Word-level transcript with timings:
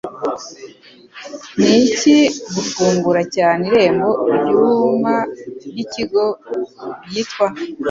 Niki 1.61 2.17
Gufungura 2.55 3.21
Cyane 3.35 3.61
Irembo 3.69 4.09
Ryuma 4.35 5.15
Byikigo 5.69 6.23
Byitwa 7.05 7.45